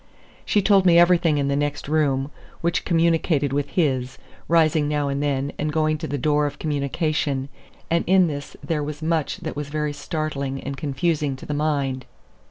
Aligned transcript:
She 0.45 0.63
told 0.63 0.83
me 0.87 0.97
everything 0.97 1.37
in 1.37 1.47
the 1.47 1.55
next 1.55 1.87
room, 1.87 2.31
which 2.61 2.85
communicated 2.85 3.53
with 3.53 3.69
his, 3.69 4.17
rising 4.47 4.87
now 4.87 5.09
and 5.09 5.21
then 5.21 5.51
and 5.59 5.71
going 5.71 5.99
to 5.99 6.07
the 6.07 6.17
door 6.17 6.47
of 6.47 6.57
communication; 6.57 7.49
and 7.91 8.03
in 8.07 8.25
this 8.25 8.57
there 8.63 8.81
was 8.83 9.03
much 9.03 9.37
that 9.41 9.55
was 9.55 9.69
very 9.69 9.93
startling 9.93 10.59
and 10.63 10.75
confusing 10.75 11.35
to 11.35 11.45
the 11.45 11.53
mind. 11.53 12.05